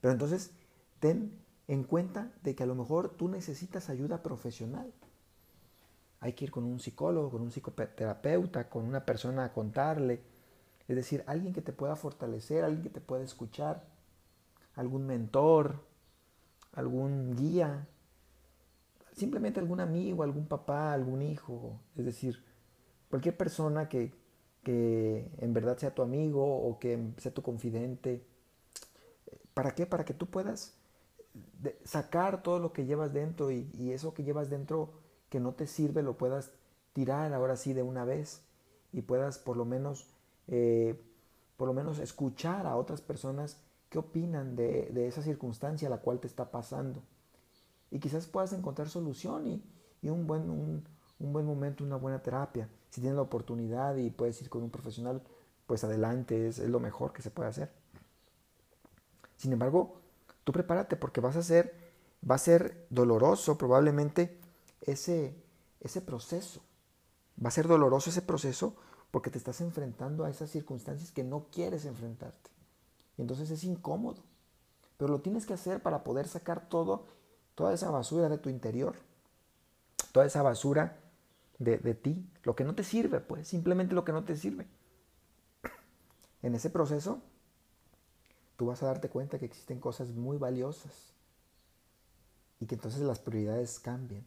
[0.00, 0.52] Pero entonces,
[1.00, 4.92] ten en cuenta de que a lo mejor tú necesitas ayuda profesional.
[6.20, 10.22] Hay que ir con un psicólogo, con un psicoterapeuta, con una persona a contarle.
[10.88, 13.84] Es decir, alguien que te pueda fortalecer, alguien que te pueda escuchar,
[14.74, 15.80] algún mentor,
[16.72, 17.86] algún guía,
[19.12, 21.80] simplemente algún amigo, algún papá, algún hijo.
[21.96, 22.44] Es decir,
[23.10, 24.14] cualquier persona que,
[24.62, 28.24] que en verdad sea tu amigo o que sea tu confidente.
[29.54, 29.86] ¿Para qué?
[29.86, 30.74] Para que tú puedas
[31.84, 34.92] sacar todo lo que llevas dentro y, eso que llevas dentro
[35.28, 36.52] que no te sirve lo puedas
[36.92, 38.42] tirar ahora sí de una vez
[38.92, 40.06] y puedas por lo menos
[40.48, 41.00] eh,
[41.56, 46.26] por lo menos escuchar a otras personas qué opinan de, esa circunstancia la cual te
[46.26, 47.02] está pasando.
[47.90, 49.62] Y quizás puedas encontrar solución y,
[50.08, 50.84] un, buen, un,
[51.18, 52.68] buen momento, una buena terapia.
[52.90, 55.22] Si tienes la oportunidad y puedes ir con un profesional,
[55.66, 57.70] pues adelante, es, lo mejor que se puede hacer.
[59.36, 60.00] Sin embargo,
[60.46, 61.74] tú prepárate porque vas a ser,
[62.22, 64.38] va a ser doloroso probablemente
[64.80, 65.34] ese,
[65.80, 66.62] ese proceso.
[67.44, 68.76] Va a ser doloroso ese proceso
[69.10, 72.48] porque te estás enfrentando a esas circunstancias que no quieres enfrentarte.
[73.18, 74.22] Y entonces es incómodo.
[74.98, 77.06] Pero lo tienes que hacer para poder sacar todo,
[77.56, 78.94] toda esa basura de tu interior.
[80.12, 80.96] Toda esa basura
[81.58, 82.30] de, de ti.
[82.44, 83.48] Lo que no te sirve, pues.
[83.48, 84.68] Simplemente lo que no te sirve.
[86.40, 87.20] En ese proceso,
[88.56, 91.12] tú vas a darte cuenta que existen cosas muy valiosas.
[92.58, 94.24] Y que entonces las prioridades cambian.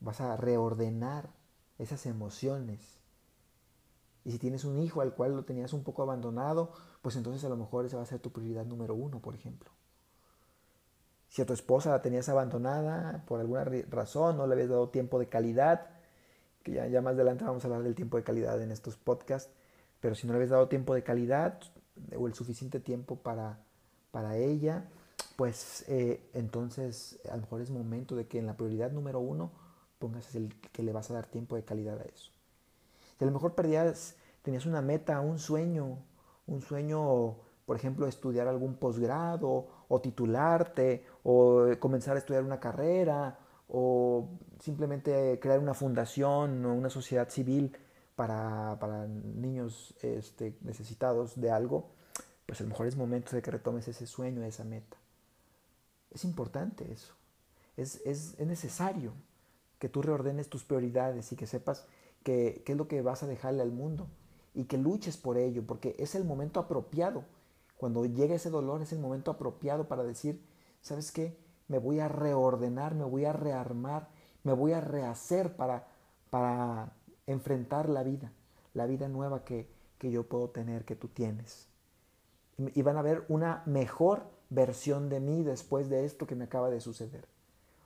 [0.00, 1.30] Vas a reordenar
[1.78, 2.80] esas emociones.
[4.24, 7.48] Y si tienes un hijo al cual lo tenías un poco abandonado, pues entonces a
[7.48, 9.70] lo mejor esa va a ser tu prioridad número uno, por ejemplo.
[11.28, 15.18] Si a tu esposa la tenías abandonada por alguna razón, no le habías dado tiempo
[15.18, 15.88] de calidad,
[16.62, 19.52] que ya, ya más adelante vamos a hablar del tiempo de calidad en estos podcasts,
[20.00, 21.60] pero si no le habías dado tiempo de calidad
[22.16, 23.58] o el suficiente tiempo para,
[24.10, 24.88] para ella,
[25.36, 29.50] pues eh, entonces a lo mejor es momento de que en la prioridad número uno
[29.98, 32.30] pongas el que le vas a dar tiempo de calidad a eso.
[33.18, 35.98] Si a lo mejor perdías, tenías una meta, un sueño,
[36.46, 43.38] un sueño, por ejemplo, estudiar algún posgrado o titularte o comenzar a estudiar una carrera
[43.68, 44.28] o
[44.60, 47.76] simplemente crear una fundación o una sociedad civil
[48.18, 51.90] para, niños este, necesitados de algo,
[52.46, 54.96] pues a lo mejor es momento de que retomes ese sueño, esa meta.
[56.10, 57.14] Es importante eso.
[57.76, 59.12] Es, es, es necesario
[59.78, 61.86] que tú reordenes tus prioridades y que sepas
[62.24, 64.08] qué es lo que vas a dejarle al mundo
[64.52, 67.24] y que luches por ello, porque es el momento apropiado.
[67.76, 70.44] Cuando llega ese dolor es el momento apropiado para decir,
[70.80, 71.38] ¿sabes qué?
[71.68, 74.08] Me voy a reordenar, me voy a rearmar,
[74.42, 75.86] me voy a rehacer para,
[76.30, 76.97] para
[77.28, 78.32] enfrentar la vida,
[78.74, 81.68] la vida nueva que, que yo puedo tener, que tú tienes.
[82.58, 86.70] Y van a ver una mejor versión de mí después de esto que me acaba
[86.70, 87.28] de suceder.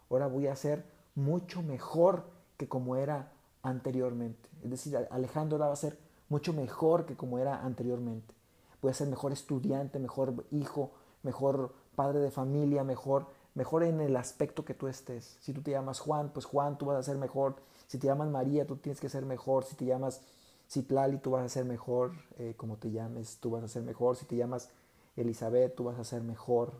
[0.08, 2.24] Ahora voy a ser mucho mejor
[2.56, 4.48] que como era anteriormente.
[4.62, 8.34] Es decir, Alejandro ahora va a ser mucho mejor que como era anteriormente.
[8.80, 14.16] Voy a ser mejor estudiante, mejor hijo, mejor padre de familia, mejor, mejor en el
[14.16, 15.36] aspecto que tú estés.
[15.40, 17.56] Si tú te llamas Juan, pues Juan, tú vas a ser mejor.
[17.92, 19.64] Si te llamas María, tú tienes que ser mejor.
[19.64, 20.22] Si te llamas
[20.66, 22.12] Citlali, tú vas a ser mejor.
[22.38, 24.16] Eh, como te llames, tú vas a ser mejor.
[24.16, 24.70] Si te llamas
[25.14, 26.72] Elizabeth, tú vas a ser mejor.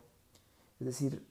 [0.79, 1.23] Es decir,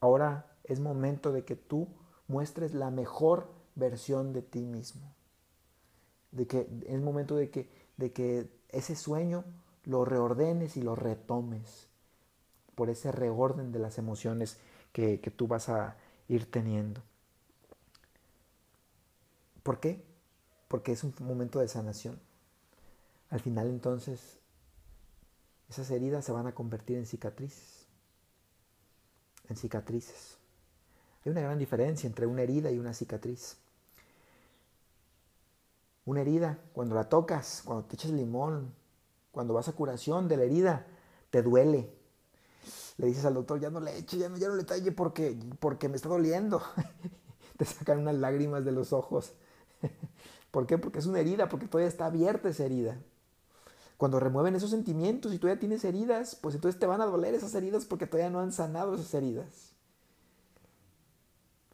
[0.00, 1.88] ahora es momento de que tú
[2.28, 5.14] muestres la mejor versión de ti mismo.
[6.30, 9.44] De que es momento de que, de que ese sueño
[9.84, 11.88] lo reordenes y lo retomes
[12.74, 14.58] por ese reorden de las emociones
[14.92, 15.96] que, que tú vas a
[16.28, 17.00] ir teniendo.
[19.64, 20.04] ¿Por qué?
[20.68, 22.20] Porque es un momento de sanación.
[23.30, 24.38] Al final entonces
[25.68, 27.86] esas heridas se van a convertir en cicatrices.
[29.48, 30.36] En cicatrices.
[31.24, 33.56] Hay una gran diferencia entre una herida y una cicatriz.
[36.04, 38.74] Una herida, cuando la tocas, cuando te echas limón,
[39.32, 40.86] cuando vas a curación de la herida,
[41.30, 41.90] te duele.
[42.98, 45.96] Le dices al doctor, ya no le eche, ya no, le talle porque, porque me
[45.96, 46.62] está doliendo.
[47.56, 49.34] te sacan unas lágrimas de los ojos.
[50.50, 50.78] ¿Por qué?
[50.78, 52.98] Porque es una herida, porque todavía está abierta esa herida.
[53.96, 57.54] Cuando remueven esos sentimientos y todavía tienes heridas, pues entonces te van a doler esas
[57.54, 59.72] heridas porque todavía no han sanado esas heridas.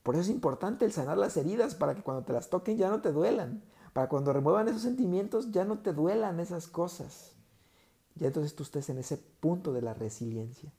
[0.03, 2.89] Por eso es importante el sanar las heridas para que cuando te las toquen ya
[2.89, 3.63] no te duelan.
[3.93, 7.33] Para cuando remuevan esos sentimientos ya no te duelan esas cosas.
[8.15, 10.73] Ya entonces tú estés en ese punto de la resiliencia.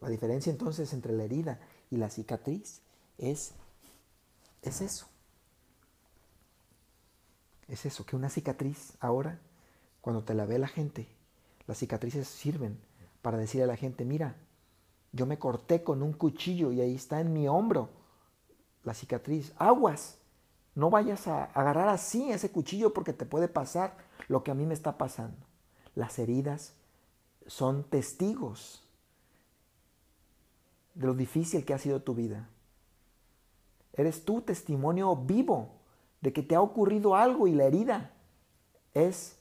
[0.00, 1.60] La diferencia entonces entre la herida
[1.90, 2.80] y la cicatriz
[3.18, 3.52] es,
[4.62, 5.06] es eso.
[7.68, 9.40] Es eso, que una cicatriz ahora,
[10.00, 11.08] cuando te la ve la gente,
[11.66, 12.78] las cicatrices sirven
[13.22, 14.36] para decir a la gente, mira,
[15.12, 17.88] yo me corté con un cuchillo y ahí está en mi hombro
[18.84, 19.52] la cicatriz.
[19.56, 20.18] Aguas,
[20.74, 23.96] no vayas a agarrar así ese cuchillo porque te puede pasar
[24.28, 25.38] lo que a mí me está pasando.
[25.94, 26.74] Las heridas
[27.46, 28.84] son testigos
[30.94, 32.48] de lo difícil que ha sido tu vida.
[33.92, 35.75] Eres tu testimonio vivo
[36.26, 38.10] de que te ha ocurrido algo y la herida
[38.94, 39.36] es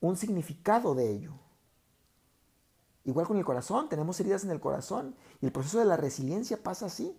[0.00, 1.34] un significado de ello.
[3.04, 6.62] Igual con el corazón, tenemos heridas en el corazón y el proceso de la resiliencia
[6.62, 7.14] pasa así,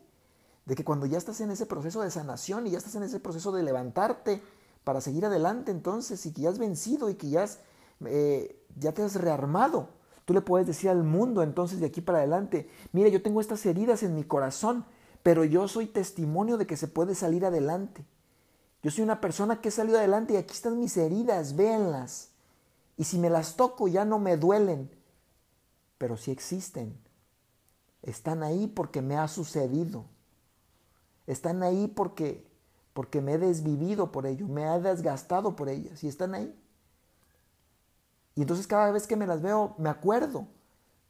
[0.65, 3.19] de que cuando ya estás en ese proceso de sanación y ya estás en ese
[3.19, 4.41] proceso de levantarte
[4.83, 7.45] para seguir adelante entonces y que ya has vencido y que ya,
[8.07, 9.89] eh, ya te has rearmado.
[10.25, 13.63] Tú le puedes decir al mundo entonces de aquí para adelante, mire, yo tengo estas
[13.67, 14.83] heridas en mi corazón,
[15.27, 18.05] pero yo soy testimonio de que se puede salir adelante.
[18.81, 22.29] Yo soy una persona que he salido adelante y aquí están mis heridas, véanlas.
[22.95, 24.89] Y si me las toco ya no me duelen,
[25.97, 26.97] pero sí existen.
[28.03, 30.05] Están ahí porque me ha sucedido.
[31.25, 32.49] Están ahí porque,
[32.93, 36.57] porque me he desvivido por ello, me he desgastado por ellas y están ahí.
[38.33, 40.47] Y entonces cada vez que me las veo me acuerdo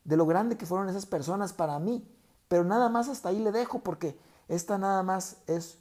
[0.05, 2.16] de lo grande que fueron esas personas para mí.
[2.47, 4.17] Pero nada más hasta ahí le dejo porque
[4.47, 5.79] esta nada más es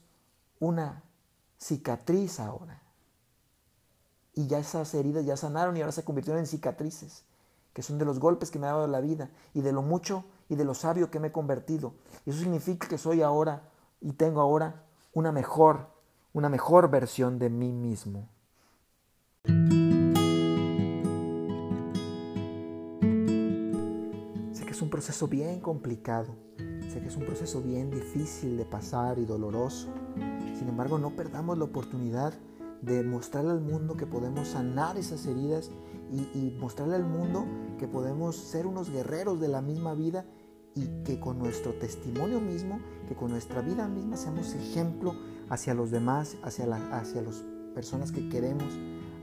[0.58, 1.02] una
[1.58, 2.82] cicatriz ahora.
[4.34, 7.24] Y ya esas heridas ya sanaron y ahora se convirtieron en cicatrices,
[7.72, 10.24] que son de los golpes que me ha dado la vida y de lo mucho
[10.48, 11.94] y de lo sabio que me he convertido.
[12.24, 13.62] Y eso significa que soy ahora
[14.00, 15.88] y tengo ahora una mejor,
[16.32, 18.28] una mejor versión de mí mismo.
[24.96, 26.34] Proceso bien complicado,
[26.90, 29.88] sé que es un proceso bien difícil de pasar y doloroso.
[30.58, 32.32] Sin embargo, no perdamos la oportunidad
[32.80, 35.70] de mostrarle al mundo que podemos sanar esas heridas
[36.10, 37.44] y, mostrarle al mundo
[37.78, 40.24] que podemos ser unos guerreros de la misma vida
[40.74, 45.14] y que con nuestro testimonio mismo, que con nuestra vida misma seamos ejemplo
[45.50, 47.44] hacia los demás, hacia, la, hacia las
[47.74, 48.72] personas que queremos,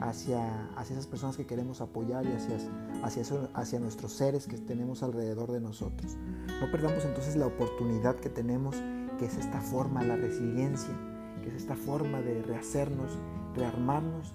[0.04, 2.58] hacia, hacia esas personas que queremos apoyar y hacia,
[3.04, 3.24] hacia,
[3.54, 6.18] hacia nuestros seres que tenemos alrededor de nosotros.
[6.60, 8.76] No perdamos entonces la oportunidad que tenemos,
[9.18, 10.94] que es esta forma, la resiliencia,
[11.42, 13.18] que es esta forma de rehacernos,
[13.56, 14.34] rearmarnos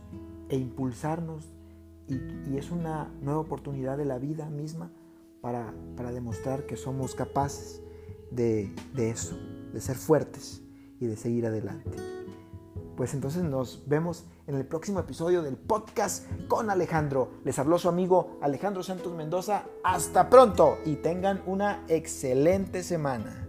[0.49, 1.53] e impulsarnos
[2.09, 4.91] y, es una nueva oportunidad de la vida misma
[5.43, 5.75] para,
[6.13, 7.83] demostrar que somos capaces
[8.31, 9.37] de, de eso,
[9.75, 10.63] de ser fuertes
[10.99, 11.99] y de seguir adelante.
[12.99, 17.31] Pues entonces nos vemos en el próximo episodio del podcast con Alejandro.
[17.45, 19.63] Les habló su amigo Alejandro Santos Mendoza.
[19.85, 23.48] Hasta pronto y tengan una excelente semana.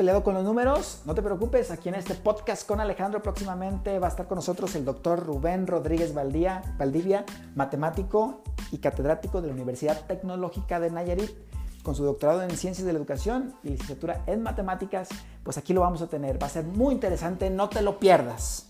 [0.00, 1.02] Peleado con los números?
[1.04, 4.74] No te preocupes, aquí en este podcast con Alejandro próximamente va a estar con nosotros
[4.74, 8.42] el doctor Rubén Rodríguez Valdivia, matemático
[8.72, 11.32] y catedrático de la Universidad Tecnológica de Nayarit,
[11.82, 15.10] con su doctorado en Ciencias de la Educación y licenciatura en Matemáticas.
[15.44, 18.69] Pues aquí lo vamos a tener, va a ser muy interesante, no te lo pierdas.